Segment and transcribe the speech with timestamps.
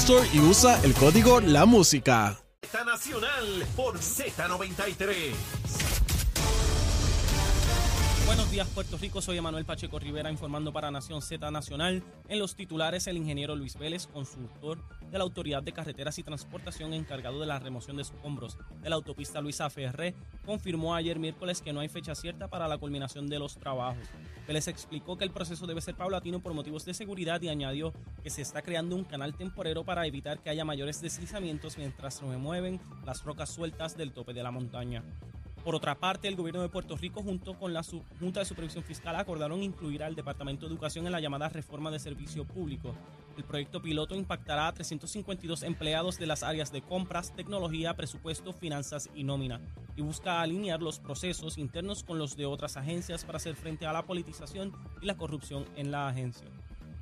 [0.00, 2.38] Store y usa el código La Música.
[2.84, 5.32] Nacional por Z93.
[8.26, 12.02] Buenos días Puerto Rico, soy Emanuel Pacheco Rivera informando para Nación Z Nacional.
[12.26, 14.80] En los titulares, el ingeniero Luis Vélez, consultor
[15.12, 18.96] de la Autoridad de Carreteras y Transportación encargado de la remoción de escombros de la
[18.96, 23.38] autopista Luisa Ferré, confirmó ayer miércoles que no hay fecha cierta para la culminación de
[23.38, 24.08] los trabajos.
[24.48, 27.92] Vélez explicó que el proceso debe ser paulatino por motivos de seguridad y añadió
[28.24, 32.26] que se está creando un canal temporero para evitar que haya mayores deslizamientos mientras se
[32.26, 35.04] remueven las rocas sueltas del tope de la montaña.
[35.66, 37.82] Por otra parte, el gobierno de Puerto Rico, junto con la
[38.20, 41.98] Junta de Supervisión Fiscal, acordaron incluir al Departamento de Educación en la llamada reforma de
[41.98, 42.94] servicio público.
[43.36, 49.10] El proyecto piloto impactará a 352 empleados de las áreas de compras, tecnología, presupuesto, finanzas
[49.12, 49.60] y nómina,
[49.96, 53.92] y busca alinear los procesos internos con los de otras agencias para hacer frente a
[53.92, 54.72] la politización
[55.02, 56.46] y la corrupción en la agencia.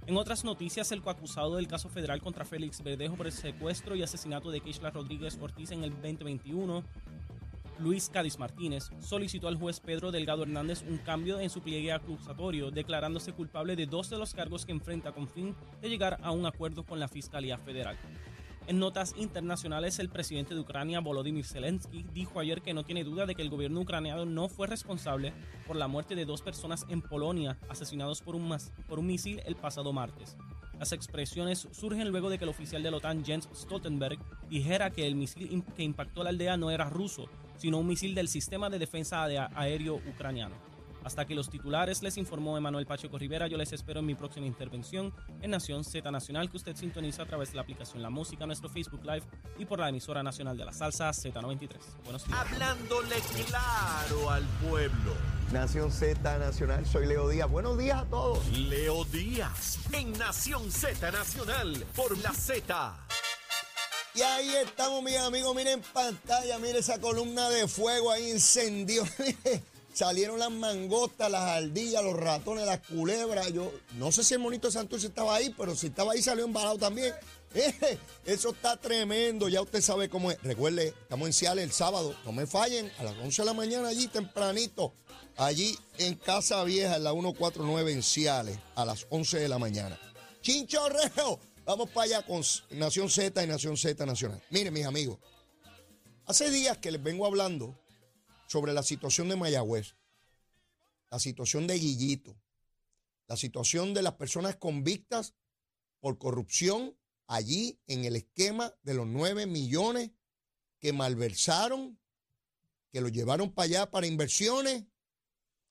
[0.06, 4.02] En otras noticias, el coacusado del caso federal contra Félix Verdejo por el secuestro y
[4.02, 6.84] asesinato de Keishla Rodríguez Ortiz en el 2021
[7.78, 12.70] Luis Cádiz Martínez, solicitó al juez Pedro Delgado Hernández un cambio en su pliegue acusatorio,
[12.70, 16.46] declarándose culpable de dos de los cargos que enfrenta con fin de llegar a un
[16.46, 17.96] acuerdo con la Fiscalía Federal.
[18.66, 23.26] En notas internacionales, el presidente de Ucrania, Volodymyr Zelensky, dijo ayer que no tiene duda
[23.26, 25.34] de que el gobierno ucraniano no fue responsable
[25.66, 28.56] por la muerte de dos personas en Polonia asesinados por un,
[28.88, 30.36] por un misil el pasado martes.
[30.78, 34.18] Las expresiones surgen luego de que el oficial de la OTAN, Jens Stoltenberg,
[34.48, 38.28] dijera que el misil que impactó la aldea no era ruso, sino un misil del
[38.28, 40.54] sistema de defensa aéreo ucraniano.
[41.04, 44.46] Hasta que los titulares les informó Emanuel Pacheco Rivera, yo les espero en mi próxima
[44.46, 48.46] intervención en Nación Z Nacional, que usted sintoniza a través de la aplicación La Música,
[48.46, 49.22] nuestro Facebook Live
[49.58, 51.76] y por la emisora nacional de la salsa Z93.
[52.04, 52.38] Buenos días.
[52.38, 53.16] Hablándole
[53.46, 55.12] claro al pueblo.
[55.52, 57.50] Nación Z Nacional, soy Leo Díaz.
[57.50, 58.48] Buenos días a todos.
[58.58, 62.96] Leo Díaz, en Nación Z Nacional, por la Z.
[64.14, 65.54] Y ahí estamos, mis amigos.
[65.56, 69.04] Miren en pantalla, miren esa columna de fuego ahí incendió.
[69.92, 73.52] Salieron las mangostas, las ardillas, los ratones, las culebras.
[73.52, 76.44] Yo no sé si el monito de Santurce estaba ahí, pero si estaba ahí salió
[76.44, 77.12] embalado también.
[78.24, 80.42] Eso está tremendo, ya usted sabe cómo es.
[80.42, 83.88] Recuerde, estamos en Ciales el sábado, no me fallen, a las 11 de la mañana
[83.88, 84.92] allí tempranito,
[85.36, 89.98] allí en Casa Vieja, en la 149 en Ciales, a las 11 de la mañana.
[90.42, 92.42] Chinchorreo, Vamos para allá con
[92.72, 94.42] Nación Z y Nación Z Nacional.
[94.50, 95.18] Miren, mis amigos,
[96.26, 97.78] hace días que les vengo hablando
[98.46, 99.96] sobre la situación de Mayagüez,
[101.10, 102.36] la situación de Guillito,
[103.28, 105.34] la situación de las personas convictas
[106.00, 110.10] por corrupción allí en el esquema de los 9 millones
[110.80, 111.98] que malversaron,
[112.92, 114.84] que lo llevaron para allá para inversiones,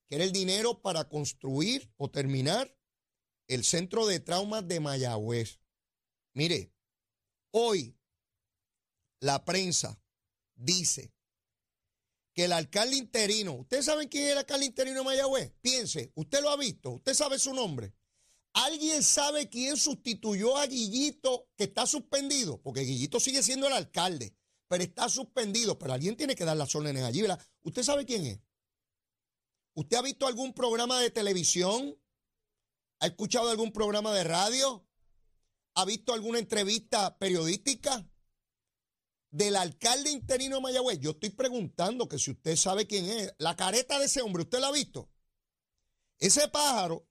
[0.08, 2.76] que era el dinero para construir o terminar
[3.46, 5.59] el centro de traumas de Mayagüez.
[6.34, 6.74] Mire,
[7.52, 7.98] hoy
[9.20, 10.02] la prensa
[10.56, 11.14] dice
[12.34, 15.54] que el alcalde interino, ¿ustedes saben quién es el alcalde interino de Mayagüez?
[15.62, 17.96] Piense, usted lo ha visto, usted sabe su nombre.
[18.54, 22.62] ¿Alguien sabe quién sustituyó a Guillito que está suspendido?
[22.62, 24.36] Porque Guillito sigue siendo el alcalde,
[24.68, 25.79] pero está suspendido.
[25.79, 27.44] Pero alguien tiene que dar las órdenes allí, ¿verdad?
[27.64, 28.40] ¿Usted sabe quién es?
[29.76, 32.00] ¿Usted ha visto algún programa de televisión?
[33.00, 34.88] ¿Ha escuchado algún programa de radio?
[35.75, 38.08] ¿Ha visto alguna entrevista periodística
[39.31, 40.99] del alcalde interino de Mayagüez?
[40.99, 43.34] Yo estoy preguntando que si usted sabe quién es.
[43.40, 45.09] La careta de ese hombre, ¿usted la ha visto?
[46.20, 47.08] Ese pájaro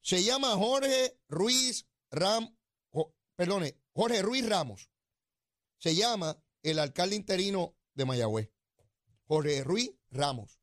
[0.00, 2.56] se llama Jorge Ruiz Ram,
[3.36, 4.90] perdone, Jorge Ruiz Ramos.
[5.78, 8.50] Se llama el alcalde interino de Mayagüez.
[9.26, 10.60] Jorge Ruiz Ramos.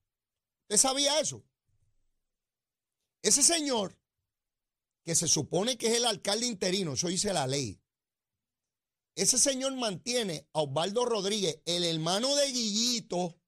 [0.63, 1.45] ¿Usted sabía eso?
[3.21, 3.97] Ese señor
[5.03, 7.79] que se supone que es el alcalde interino, eso dice la ley.
[9.15, 13.39] Ese señor mantiene a Osvaldo Rodríguez, el hermano de Guillito,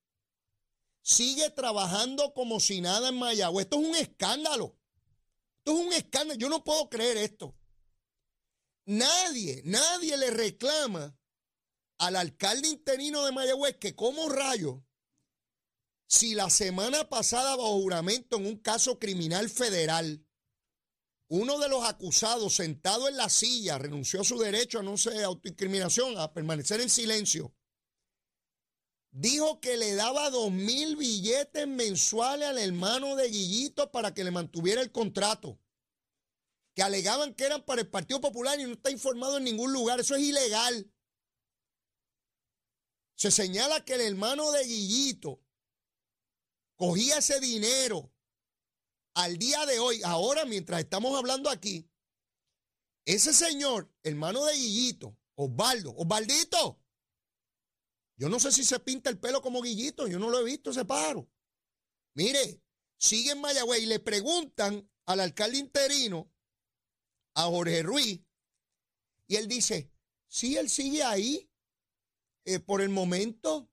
[1.01, 3.65] sigue trabajando como si nada en Mayagüez.
[3.65, 4.77] Esto es un escándalo.
[5.59, 6.39] Esto es un escándalo.
[6.39, 7.55] Yo no puedo creer esto.
[8.85, 11.17] Nadie, nadie le reclama
[11.97, 14.83] al alcalde interino de Mayagüez que como rayo,
[16.07, 20.24] si la semana pasada bajo juramento en un caso criminal federal,
[21.27, 25.23] uno de los acusados sentado en la silla renunció a su derecho a no ser
[25.23, 27.53] autoincriminación, a permanecer en silencio,
[29.11, 34.31] dijo que le daba dos mil billetes mensuales al hermano de Guillito para que le
[34.31, 35.59] mantuviera el contrato
[36.75, 40.01] que alegaban que eran para el Partido Popular y no está informado en ningún lugar.
[40.01, 40.91] Eso es ilegal.
[43.15, 45.41] Se señala que el hermano de Guillito
[46.75, 48.11] cogía ese dinero
[49.15, 51.89] al día de hoy, ahora mientras estamos hablando aquí.
[53.05, 56.81] Ese señor, hermano de Guillito, Osvaldo, Osvaldito,
[58.17, 60.71] yo no sé si se pinta el pelo como Guillito, yo no lo he visto
[60.71, 61.29] ese pájaro.
[62.13, 62.61] Mire,
[62.97, 66.31] sigue en Mayagüey y le preguntan al alcalde interino
[67.35, 68.21] a Jorge Ruiz
[69.27, 69.91] y él dice,
[70.27, 71.49] sí, él sigue ahí
[72.45, 73.69] eh, por el momento.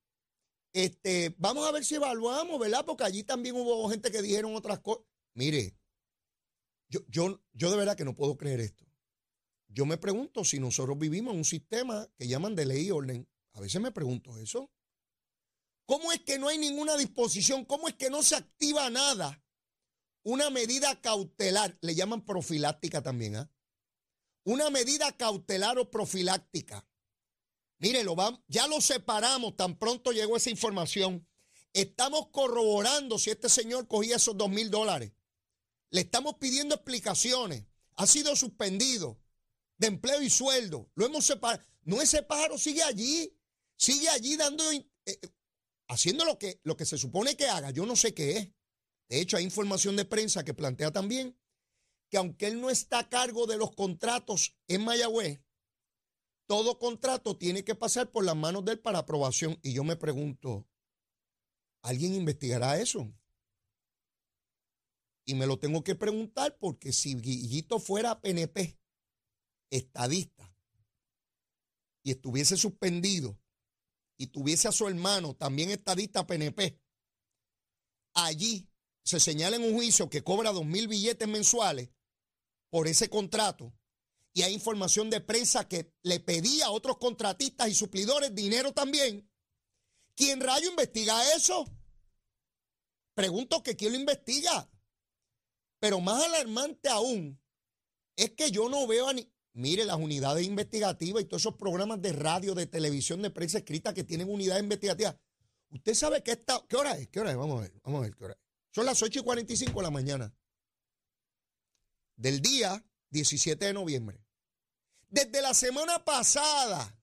[0.72, 2.84] Este, vamos a ver si evaluamos, ¿verdad?
[2.84, 5.04] Porque allí también hubo gente que dijeron otras cosas.
[5.34, 5.76] Mire,
[6.88, 8.86] yo, yo, yo de verdad que no puedo creer esto.
[9.68, 13.28] Yo me pregunto si nosotros vivimos en un sistema que llaman de ley y orden.
[13.52, 14.70] A veces me pregunto eso.
[15.86, 17.64] ¿Cómo es que no hay ninguna disposición?
[17.64, 19.42] ¿Cómo es que no se activa nada
[20.24, 23.50] una medida cautelar, le llaman profiláctica también, ¿ah?
[24.44, 26.86] Una medida cautelar o profiláctica.
[27.78, 28.16] Mire, lo
[28.48, 31.26] ya lo separamos, tan pronto llegó esa información.
[31.72, 35.12] Estamos corroborando si este señor cogía esos dos mil dólares.
[35.92, 37.64] Le estamos pidiendo explicaciones.
[37.94, 39.20] Ha sido suspendido
[39.76, 40.90] de empleo y sueldo.
[40.94, 41.62] Lo hemos separado.
[41.84, 43.38] No, ese pájaro sigue allí.
[43.76, 45.20] Sigue allí dando, eh, eh,
[45.88, 47.70] haciendo lo que, lo que se supone que haga.
[47.70, 48.48] Yo no sé qué es.
[49.08, 51.38] De hecho, hay información de prensa que plantea también
[52.08, 55.40] que aunque él no está a cargo de los contratos en Mayagüez,
[56.46, 59.58] todo contrato tiene que pasar por las manos de él para aprobación.
[59.62, 60.68] Y yo me pregunto,
[61.82, 63.10] ¿alguien investigará eso?
[65.24, 68.78] Y me lo tengo que preguntar porque si Guillito fuera PNP,
[69.70, 70.54] estadista,
[72.02, 73.38] y estuviese suspendido,
[74.16, 76.80] y tuviese a su hermano también estadista PNP,
[78.14, 78.68] allí
[79.04, 81.90] se señala en un juicio que cobra dos mil billetes mensuales
[82.70, 83.72] por ese contrato
[84.34, 89.28] y hay información de prensa que le pedía a otros contratistas y suplidores dinero también.
[90.14, 91.66] ¿Quién rayo investiga eso?
[93.14, 94.70] Pregunto que quién lo investiga.
[95.82, 97.42] Pero más alarmante aún
[98.14, 99.28] es que yo no veo a ni...
[99.52, 103.92] Mire, las unidades investigativas y todos esos programas de radio, de televisión, de prensa escrita
[103.92, 105.16] que tienen unidades investigativas.
[105.70, 106.64] Usted sabe que esta...
[106.68, 107.08] ¿Qué hora es?
[107.08, 107.36] ¿Qué hora es?
[107.36, 108.40] Vamos a ver, vamos a ver qué hora es.
[108.70, 110.32] Son las 8 y 45 de la mañana
[112.14, 114.24] del día 17 de noviembre.
[115.08, 116.96] Desde la semana pasada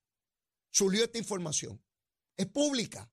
[0.71, 1.83] surgió esta información.
[2.37, 3.11] Es pública.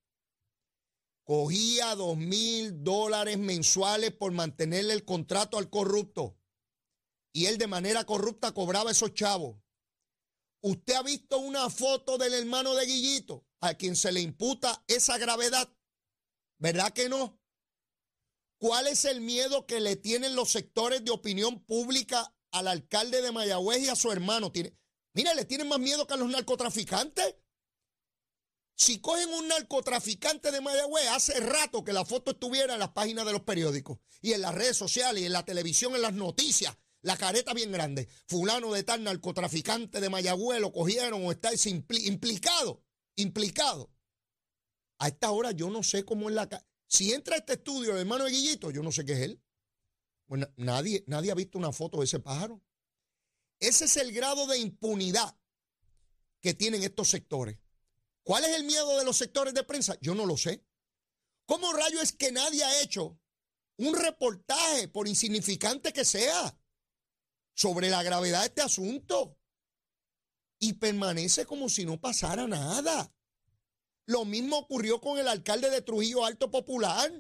[1.27, 6.39] Cogía dos mil dólares mensuales por mantenerle el contrato al corrupto.
[7.33, 9.59] Y él de manera corrupta cobraba esos chavos.
[10.61, 15.19] Usted ha visto una foto del hermano de Guillito, a quien se le imputa esa
[15.19, 15.69] gravedad.
[16.59, 17.41] ¿Verdad que no?
[18.59, 23.33] ¿Cuál es el miedo que le tienen los sectores de opinión pública al alcalde de
[23.33, 24.53] Mayagüez y a su hermano?
[25.13, 27.35] mira, le tienen más miedo que a los narcotraficantes.
[28.77, 33.25] Si cogen un narcotraficante de Mayagüez, hace rato que la foto estuviera en las páginas
[33.25, 36.77] de los periódicos y en las redes sociales y en la televisión, en las noticias.
[37.01, 38.07] La careta bien grande.
[38.27, 41.51] Fulano de tal narcotraficante de Mayagüez lo cogieron o está
[42.05, 42.85] implicado.
[43.15, 43.91] Implicado.
[44.99, 46.49] A esta hora yo no sé cómo es la...
[46.87, 49.43] Si entra a este estudio el hermano de Guillito, yo no sé qué es él.
[50.27, 52.63] Bueno, nadie, nadie ha visto una foto de ese pájaro.
[53.59, 55.39] Ese es el grado de impunidad
[56.41, 57.59] que tienen estos sectores.
[58.27, 59.97] ¿Cuál es el miedo de los sectores de prensa?
[60.01, 60.67] Yo no lo sé.
[61.45, 63.21] ¿Cómo rayo es que nadie ha hecho
[63.77, 66.59] un reportaje, por insignificante que sea,
[67.55, 69.39] sobre la gravedad de este asunto?
[70.59, 73.15] Y permanece como si no pasara nada.
[74.07, 77.13] Lo mismo ocurrió con el alcalde de Trujillo Alto Popular.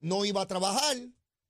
[0.00, 0.96] No iba a trabajar,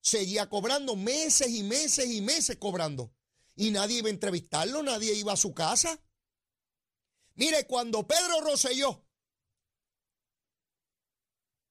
[0.02, 3.14] seguía cobrando meses y meses y meses cobrando.
[3.56, 6.03] Y nadie iba a entrevistarlo, nadie iba a su casa.
[7.34, 9.04] Mire, cuando Pedro Rosselló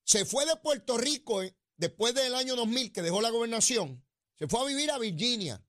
[0.03, 4.05] se fue de Puerto Rico eh, después del año 2000 que dejó la gobernación,
[4.37, 5.65] se fue a vivir a Virginia.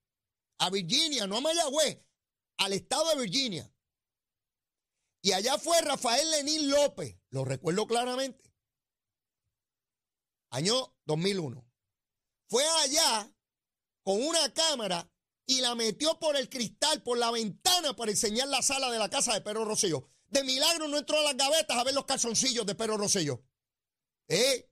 [0.58, 2.00] a Virginia, no a Mayagüez,
[2.58, 3.70] al estado de Virginia.
[5.20, 8.52] Y allá fue Rafael Lenín López, lo recuerdo claramente,
[10.50, 11.66] año 2001.
[12.48, 13.32] Fue allá
[14.02, 15.10] con una cámara
[15.46, 19.10] y la metió por el cristal, por la ventana, para enseñar la sala de la
[19.10, 20.08] casa de Pedro Rosselló.
[20.28, 23.44] De milagro no entró a las gavetas a ver los calzoncillos de Pedro Rosselló.
[24.28, 24.70] ¿Eh?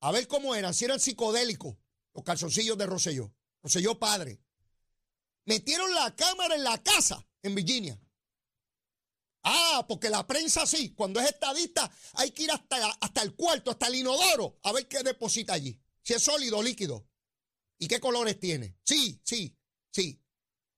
[0.00, 1.76] A ver cómo eran, si eran psicodélicos
[2.12, 3.34] los calzoncillos de Rosselló.
[3.62, 4.40] Rosselló padre.
[5.46, 7.98] Metieron la cámara en la casa en Virginia.
[9.42, 13.70] Ah, porque la prensa sí, cuando es estadista hay que ir hasta, hasta el cuarto,
[13.70, 15.78] hasta el inodoro, a ver qué deposita allí.
[16.02, 17.06] Si es sólido o líquido.
[17.78, 18.76] ¿Y qué colores tiene?
[18.82, 19.56] Sí, sí,
[19.90, 20.20] sí.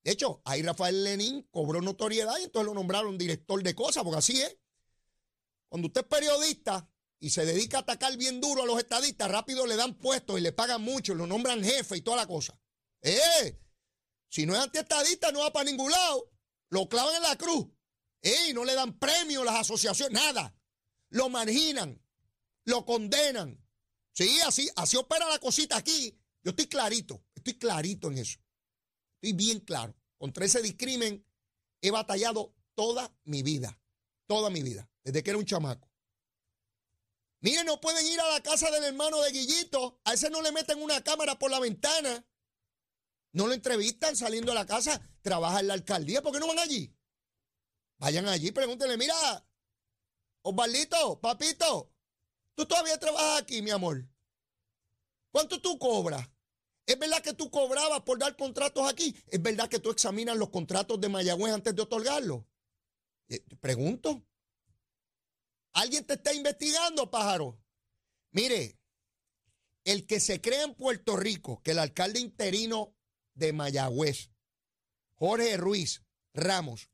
[0.02, 4.18] De hecho, ahí Rafael Lenin cobró notoriedad y entonces lo nombraron director de cosas, porque
[4.18, 4.56] así es.
[5.68, 6.88] Cuando usted es periodista
[7.18, 10.42] y se dedica a atacar bien duro a los estadistas, rápido le dan puestos y
[10.42, 12.58] le pagan mucho, lo nombran jefe y toda la cosa.
[13.02, 13.60] ¡Eh!
[14.28, 16.30] Si no es antiestadista, no va para ningún lado.
[16.68, 17.66] Lo clavan en la cruz.
[18.22, 18.52] ¡Eh!
[18.54, 20.56] No le dan premio a las asociaciones, nada.
[21.10, 22.00] Lo marginan,
[22.64, 23.60] lo condenan.
[24.12, 26.18] Sí, así, así opera la cosita aquí.
[26.46, 28.38] Yo estoy clarito, estoy clarito en eso.
[29.16, 29.96] Estoy bien claro.
[30.16, 31.26] Contra ese discrimen
[31.80, 33.76] he batallado toda mi vida.
[34.28, 34.88] Toda mi vida.
[35.02, 35.90] Desde que era un chamaco.
[37.40, 40.00] Miren, no pueden ir a la casa del hermano de Guillito.
[40.04, 42.24] A ese no le meten una cámara por la ventana.
[43.32, 45.00] No lo entrevistan saliendo de la casa.
[45.22, 46.22] Trabaja en la alcaldía.
[46.22, 46.96] ¿Por qué no van allí?
[47.98, 49.16] Vayan allí, pregúntenle, mira,
[50.42, 51.92] Osvaldito, papito,
[52.54, 54.06] tú todavía trabajas aquí, mi amor.
[55.32, 56.35] ¿Cuánto tú cobras?
[56.86, 59.14] ¿Es verdad que tú cobrabas por dar contratos aquí?
[59.26, 62.44] ¿Es verdad que tú examinas los contratos de Mayagüez antes de otorgarlos?
[63.28, 64.24] Eh, pregunto.
[65.72, 67.60] ¿Alguien te está investigando, pájaro?
[68.30, 68.78] Mire,
[69.84, 72.94] el que se cree en Puerto Rico que el alcalde interino
[73.34, 74.30] de Mayagüez,
[75.14, 76.02] Jorge Ruiz
[76.34, 76.88] Ramos,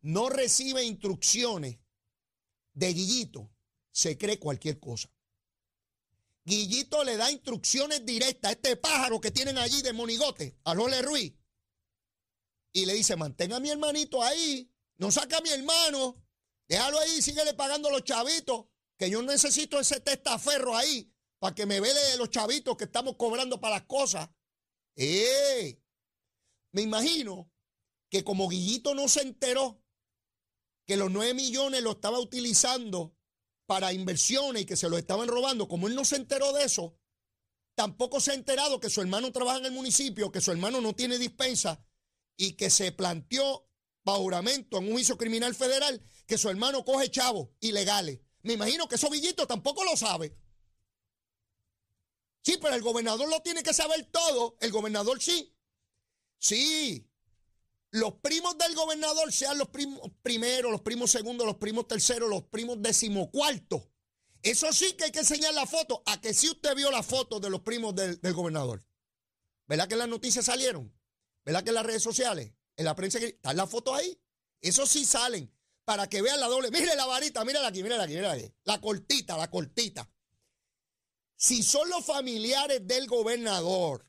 [0.00, 1.78] no recibe instrucciones
[2.72, 3.50] de Guillito,
[3.92, 5.10] se cree cualquier cosa.
[6.50, 11.00] Guillito le da instrucciones directas a este pájaro que tienen allí de monigote, a Lole
[11.00, 11.32] Ruiz.
[12.72, 16.20] Y le dice, mantenga a mi hermanito ahí, no saca a mi hermano,
[16.66, 18.66] déjalo ahí, síguele pagando los chavitos,
[18.98, 23.60] que yo necesito ese testaferro ahí para que me vele los chavitos que estamos cobrando
[23.60, 24.28] para las cosas.
[24.96, 25.80] ¡Eh!
[26.72, 27.52] Me imagino
[28.10, 29.84] que como Guillito no se enteró
[30.84, 33.16] que los 9 millones lo estaba utilizando
[33.70, 36.98] para inversiones y que se lo estaban robando, como él no se enteró de eso,
[37.76, 40.92] tampoco se ha enterado que su hermano trabaja en el municipio, que su hermano no
[40.92, 41.80] tiene dispensa
[42.36, 43.70] y que se planteó
[44.02, 48.18] bajo en un juicio criminal federal que su hermano coge chavos ilegales.
[48.42, 50.36] Me imagino que eso Villito tampoco lo sabe.
[52.42, 54.56] Sí, pero el gobernador lo tiene que saber todo.
[54.60, 55.54] El gobernador sí.
[56.38, 57.08] Sí,
[57.92, 62.44] los primos del gobernador, sean los primos primeros, los primos segundos, los primos terceros, los
[62.44, 63.82] primos decimocuartos.
[64.42, 66.02] Eso sí que hay que enseñar la foto.
[66.06, 68.84] A que sí usted vio la foto de los primos del, gobernador.
[69.66, 70.92] ¿Verdad que las noticias salieron?
[71.44, 72.52] ¿Verdad que en las redes sociales?
[72.76, 74.18] En la prensa, ¿están las fotos ahí?
[74.60, 75.52] Eso sí salen.
[75.84, 76.70] Para que vean la doble.
[76.70, 78.52] Mire la varita, mírala aquí, mírala aquí, mírala aquí.
[78.64, 80.08] La cortita, la cortita.
[81.36, 84.06] Si son los familiares del gobernador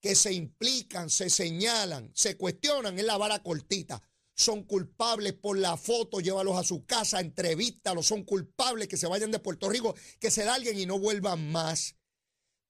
[0.00, 4.02] que se implican, se señalan, se cuestionan en la vara cortita.
[4.34, 9.30] Son culpables por la foto, llévalos a su casa, entrevístalos, son culpables que se vayan
[9.30, 11.96] de Puerto Rico, que se alguien y no vuelvan más.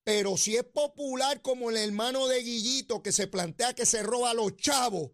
[0.03, 4.31] Pero si es popular como el hermano de Guillito que se plantea que se roba
[4.31, 5.13] a los chavos,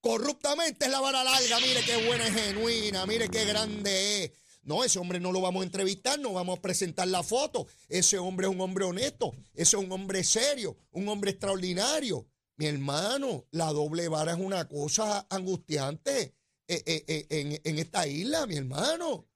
[0.00, 4.32] corruptamente es la vara larga, mire qué buena y genuina, mire qué grande es.
[4.68, 7.66] No, ese hombre no lo vamos a entrevistar, no vamos a presentar la foto.
[7.88, 12.28] Ese hombre es un hombre honesto, ese es un hombre serio, un hombre extraordinario.
[12.58, 18.06] Mi hermano, la doble vara es una cosa angustiante eh, eh, eh, en, en esta
[18.06, 19.26] isla, mi hermano.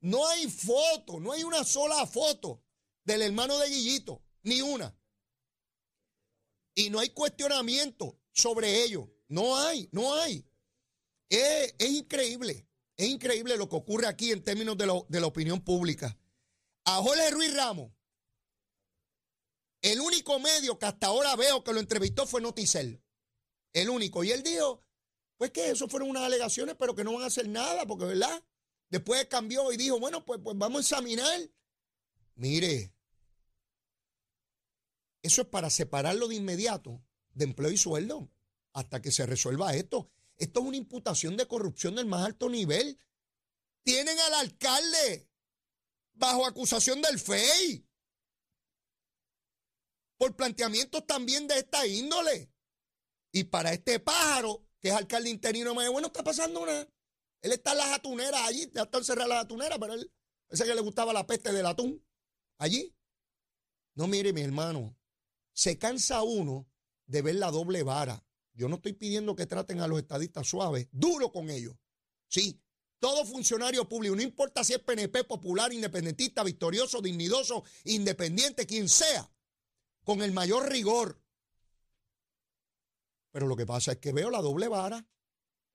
[0.00, 2.64] No hay foto, no hay una sola foto
[3.04, 4.96] del hermano de Guillito, ni una.
[6.74, 9.12] Y no hay cuestionamiento sobre ello.
[9.28, 10.46] No hay, no hay.
[11.28, 12.66] Es, es increíble.
[13.02, 16.16] Es increíble lo que ocurre aquí en términos de, la opinión pública.
[16.84, 17.90] A Jorge Ruiz Ramos,
[19.80, 23.02] el único medio que hasta ahora veo que lo entrevistó fue Noticel.
[23.72, 24.22] El único.
[24.22, 24.82] Y él dijo,
[25.36, 28.40] pues que eso fueron unas alegaciones, pero que no van a hacer nada, porque, ¿verdad?
[28.88, 31.40] Después cambió y dijo, bueno, pues, pues vamos a examinar.
[32.36, 32.94] Mire,
[35.22, 38.30] eso es para separarlo de inmediato de empleo y sueldo
[38.72, 40.08] hasta que se resuelva esto.
[40.42, 42.98] Esto es una imputación de corrupción del más alto nivel.
[43.84, 45.30] Tienen al alcalde
[46.14, 47.86] bajo acusación del FEI
[50.16, 52.52] por planteamientos también de esta índole.
[53.30, 56.88] Y para este pájaro, que es alcalde interino de Mayagüez, no está pasando nada.
[57.40, 60.12] Él está en las atuneras allí, ya está encerrado en las atuneras, pero él,
[60.48, 62.04] ese que le gustaba la peste del atún,
[62.58, 62.92] allí.
[63.94, 64.98] No, mire, mi hermano,
[65.52, 66.68] se cansa uno
[67.06, 68.26] de ver la doble vara.
[68.54, 71.74] Yo no estoy pidiendo que traten a los estadistas suaves, duro con ellos.
[72.28, 72.60] Sí,
[72.98, 79.30] todo funcionario público, no importa si es PNP, popular, independentista, victorioso, dignidoso, independiente, quien sea,
[80.04, 81.20] con el mayor rigor.
[83.32, 85.04] Pero lo que pasa es que veo la doble vara.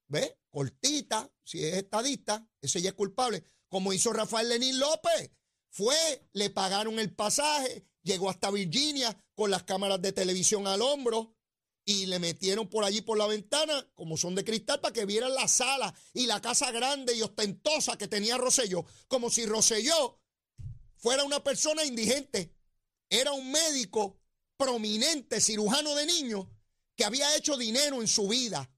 [0.08, 0.40] ¿Ve?
[0.50, 3.44] Cortita, si es estadista, ese ya es culpable.
[3.68, 5.32] Como hizo Rafael Lenín López.
[5.70, 11.37] Fue, le pagaron el pasaje, llegó hasta Virginia con las cámaras de televisión al hombro
[11.90, 15.34] y le metieron por allí por la ventana, como son de cristal, para que vieran
[15.34, 20.20] la sala y la casa grande y ostentosa que tenía Roselló, como si Roselló
[20.98, 22.54] fuera una persona indigente.
[23.10, 24.20] Era un médico
[24.58, 26.48] prominente, cirujano de niños,
[26.94, 28.70] que había hecho dinero en su vida.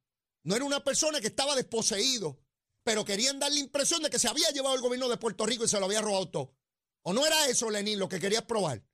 [0.44, 2.40] No era una persona que estaba desposeído,
[2.84, 5.64] pero querían dar la impresión de que se había llevado el gobierno de Puerto Rico
[5.64, 6.56] y se lo había robado todo.
[7.02, 8.86] ¿O no era eso, Lenín, lo que querías probar?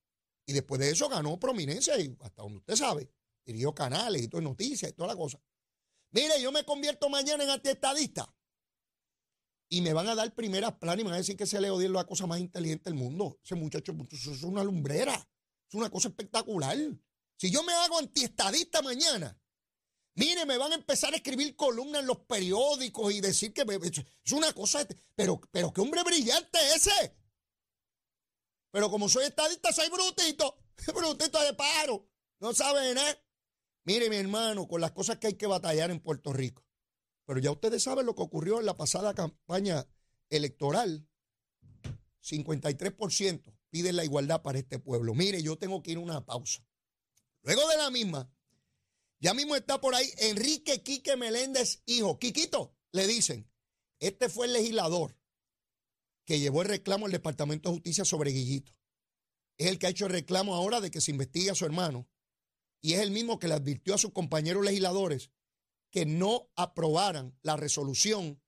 [0.46, 3.10] Y después de eso ganó prominencia y hasta donde usted sabe,
[3.46, 5.40] dirigió canales y todo noticias y toda la cosa.
[6.12, 8.34] Mire, yo me convierto mañana en antiestadista
[9.70, 11.70] y me van a dar primeras planas y me van a decir que se le
[11.70, 13.40] odia la cosa más inteligente del mundo.
[13.44, 16.78] Ese muchacho, es una lumbrera, es una cosa espectacular.
[17.38, 19.38] Si yo me hago antiestadista mañana,
[20.16, 23.66] mire, me van a empezar a escribir columnas en los periódicos y decir que
[24.24, 27.18] es una cosa, pero, pero qué hombre brillante ese.
[28.72, 30.58] Pero como soy estadista, soy brutito.
[30.94, 32.10] Brutito de paro.
[32.42, 33.25] No saben, ¿eh?
[33.86, 36.66] Mire, mi hermano, con las cosas que hay que batallar en Puerto Rico.
[37.26, 39.88] Pero ya ustedes saben lo que ocurrió en la pasada campaña
[40.30, 41.08] electoral.
[42.22, 45.14] 53% piden la igualdad para este pueblo.
[45.14, 46.66] Mire, yo tengo que ir a una pausa.
[47.44, 48.32] Luego de la misma,
[49.20, 52.18] ya mismo está por ahí Enrique Quique Meléndez, hijo.
[52.18, 53.50] Quiquito, le dicen,
[54.00, 55.16] este fue el legislador
[56.26, 58.74] que llevó el reclamo al Departamento de Justicia sobre Guillito.
[59.58, 62.08] Es el que ha hecho el reclamo ahora de que se investigue a su hermano.
[62.86, 65.32] Y es el mismo que le advirtió a sus compañeros legisladores
[65.90, 68.40] que no aprobaran la resolución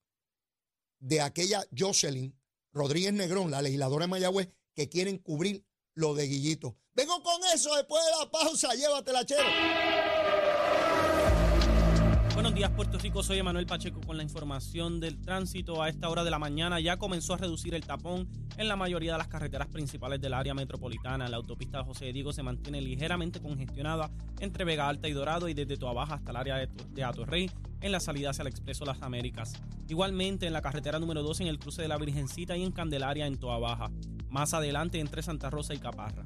[0.99, 2.39] de aquella Jocelyn
[2.71, 6.77] Rodríguez Negrón, la legisladora de Mayagüez, que quieren cubrir lo de Guillito.
[6.93, 10.16] Vengo con eso después de la pausa, llévatela, chero.
[12.57, 13.21] Días, Puerto Rico.
[13.21, 15.83] Soy Emanuel Pacheco con la información del tránsito.
[15.83, 19.11] A esta hora de la mañana ya comenzó a reducir el tapón en la mayoría
[19.11, 21.29] de las carreteras principales del área metropolitana.
[21.29, 25.77] La autopista José Diego se mantiene ligeramente congestionada entre Vega Alta y Dorado y desde
[25.77, 29.53] Toabaja hasta el área de Atorrey en la salida hacia el Expreso Las Américas.
[29.87, 33.27] Igualmente en la carretera número 2 en el cruce de la Virgencita y en Candelaria
[33.27, 33.91] en Toabaja.
[34.31, 36.25] Más adelante entre Santa Rosa y Caparra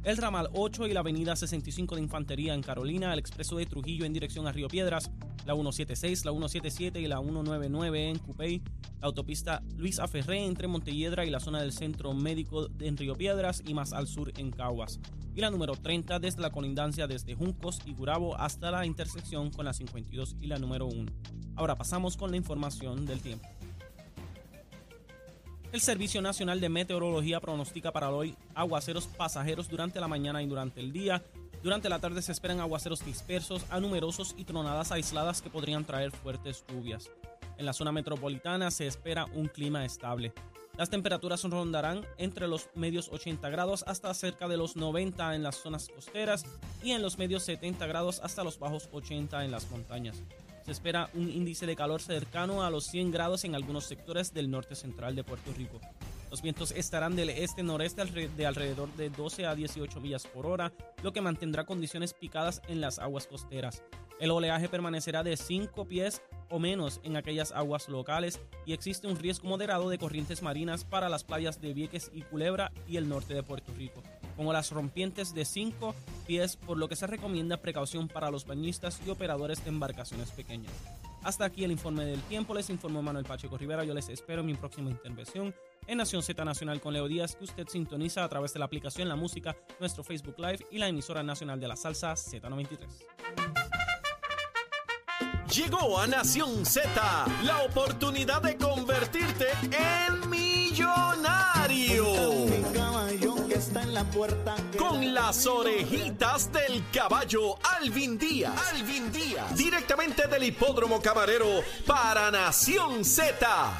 [0.03, 4.05] el ramal 8 y la avenida 65 de Infantería en Carolina, el expreso de Trujillo
[4.05, 5.11] en dirección a Río Piedras,
[5.45, 8.61] la 176, la 177 y la 199 en Cupey,
[8.99, 13.61] la autopista Luis Aferré entre Montelledra y la zona del Centro Médico en Río Piedras
[13.65, 14.99] y más al sur en Caguas,
[15.35, 19.65] y la número 30 desde la colindancia desde Juncos y Gurabo hasta la intersección con
[19.65, 21.11] la 52 y la número 1.
[21.55, 23.47] Ahora pasamos con la información del tiempo.
[25.71, 30.81] El Servicio Nacional de Meteorología pronostica para hoy aguaceros pasajeros durante la mañana y durante
[30.81, 31.23] el día.
[31.63, 36.11] Durante la tarde se esperan aguaceros dispersos a numerosos y tronadas aisladas que podrían traer
[36.11, 37.09] fuertes lluvias.
[37.57, 40.33] En la zona metropolitana se espera un clima estable.
[40.77, 45.55] Las temperaturas rondarán entre los medios 80 grados hasta cerca de los 90 en las
[45.55, 46.43] zonas costeras
[46.83, 50.21] y en los medios 70 grados hasta los bajos 80 en las montañas.
[50.65, 54.51] Se espera un índice de calor cercano a los 100 grados en algunos sectores del
[54.51, 55.79] norte central de Puerto Rico.
[56.29, 60.71] Los vientos estarán del este-noreste de alrededor de 12 a 18 millas por hora,
[61.03, 63.83] lo que mantendrá condiciones picadas en las aguas costeras.
[64.19, 69.17] El oleaje permanecerá de 5 pies o menos en aquellas aguas locales y existe un
[69.17, 73.33] riesgo moderado de corrientes marinas para las playas de Vieques y Culebra y el norte
[73.33, 74.03] de Puerto Rico
[74.41, 75.93] como las rompientes de 5
[76.25, 80.73] pies, por lo que se recomienda precaución para los bañistas y operadores de embarcaciones pequeñas.
[81.21, 84.47] Hasta aquí el informe del tiempo, les informó Manuel Pacheco Rivera, yo les espero en
[84.47, 85.53] mi próxima intervención
[85.85, 89.07] en Nación Z Nacional con Leo Díaz, que usted sintoniza a través de la aplicación
[89.07, 92.79] La Música, nuestro Facebook Live y la emisora nacional de la salsa Z93.
[95.55, 96.89] Llegó a Nación Z
[97.43, 102.50] la oportunidad de convertirte en millonario
[103.91, 104.55] la puerta.
[104.77, 108.53] Con las orejitas del caballo Alvin Díaz.
[108.73, 109.55] Alvin Díaz.
[109.55, 113.77] Directamente del hipódromo camarero para Nación Z.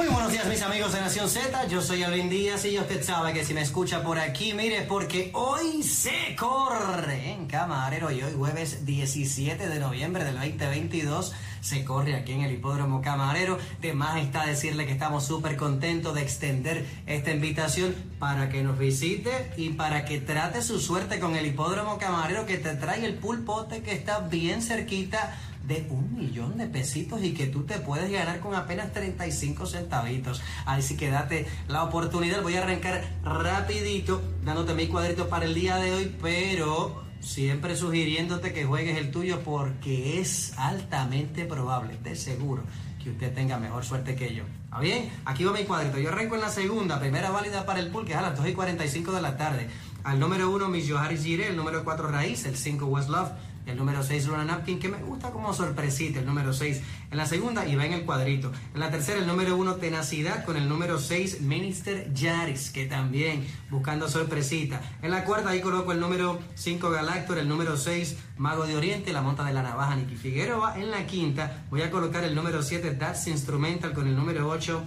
[0.00, 3.34] Muy buenos días mis amigos de Nación Z, yo soy Alvin Díaz y usted sabe
[3.34, 8.32] que si me escucha por aquí, mire, porque hoy se corre en Camarero y hoy
[8.34, 13.58] jueves 17 de noviembre del 2022 se corre aquí en el Hipódromo Camarero.
[13.82, 18.78] De más está decirle que estamos súper contentos de extender esta invitación para que nos
[18.78, 23.16] visite y para que trate su suerte con el Hipódromo Camarero que te trae el
[23.16, 25.36] pulpote que está bien cerquita
[25.70, 30.42] de un millón de pesitos y que tú te puedes ganar con apenas 35 centavitos.
[30.66, 32.42] Así que date la oportunidad.
[32.42, 38.52] Voy a arrancar rapidito dándote mi cuadrito para el día de hoy, pero siempre sugiriéndote
[38.52, 42.64] que juegues el tuyo porque es altamente probable, de seguro,
[43.02, 44.42] que usted tenga mejor suerte que yo.
[44.64, 45.08] ¿Está bien?
[45.24, 45.98] Aquí va mi cuadrito.
[45.98, 48.48] Yo arranco en la segunda, primera válida para el pool, que es a las 2
[48.48, 49.68] y 45 de la tarde.
[50.02, 53.30] Al número 1, Miss Harris Gire, el número 4, Raíz, el 5, Westlove
[53.70, 56.80] el número 6 Runa Napkin, que me gusta como sorpresita, el número 6
[57.10, 58.52] en la segunda y va en el cuadrito.
[58.74, 63.46] En la tercera, el número 1 Tenacidad con el número 6 Minister Yaris, que también
[63.70, 64.80] buscando sorpresita.
[65.02, 69.12] En la cuarta, ahí coloco el número 5 Galactor, el número 6 Mago de Oriente,
[69.12, 70.78] la monta de la navaja Niki Figueroa.
[70.78, 74.82] En la quinta, voy a colocar el número 7 That's Instrumental con el número 8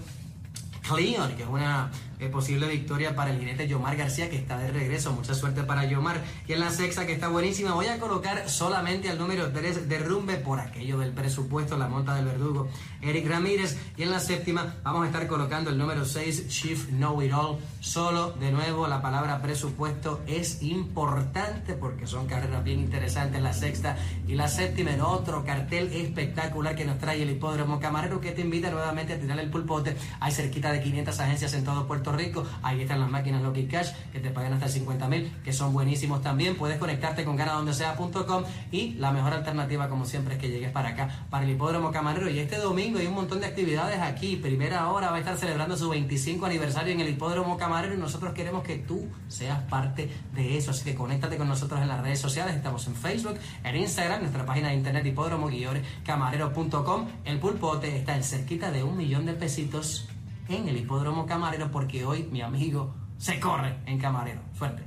[0.84, 1.90] Cleon, que es una
[2.30, 5.12] posible victoria para el jinete Yomar García, que está de regreso.
[5.14, 6.22] Mucha suerte para Yomar.
[6.48, 10.36] Y en la sexta, que está buenísima, voy a colocar solamente al número 3 Derrumbe
[10.38, 12.70] por aquello del presupuesto, la monta del verdugo,
[13.02, 13.78] Eric Ramírez.
[13.98, 17.60] Y en la séptima, vamos a estar colocando el número 6 Chief Know It All.
[17.80, 23.42] Solo, de nuevo, la palabra presupuesto es importante porque son carreras bien interesantes.
[23.42, 28.22] La sexta y la séptima en otro cartel espectacular que nos trae el hipódromo Camarero,
[28.22, 29.96] que te invita nuevamente a tirar el pulpote.
[30.20, 32.46] Hay cerquita de 500 agencias en todo Puerto Rico.
[32.62, 36.22] Ahí están las máquinas Lucky Cash que te pagan hasta 50 mil, que son buenísimos
[36.22, 36.56] también.
[36.56, 41.26] Puedes conectarte con ganadondesea.com y la mejor alternativa, como siempre, es que llegues para acá,
[41.30, 42.30] para el Hipódromo Camarero.
[42.30, 44.38] Y este domingo hay un montón de actividades aquí.
[44.38, 48.34] Primera hora va a estar celebrando su 25 aniversario en el Hipódromo Camarero y nosotros
[48.34, 50.72] queremos que tú seas parte de eso.
[50.72, 52.56] Así que conéctate con nosotros en las redes sociales.
[52.56, 57.08] Estamos en Facebook, en Instagram, nuestra página de internet hipódromo-camarero.com.
[57.26, 60.08] El pulpote está en cerquita de un millón de pesitos
[60.48, 64.42] en el hipódromo camarero porque hoy mi amigo se corre en camarero.
[64.54, 64.84] Suerte.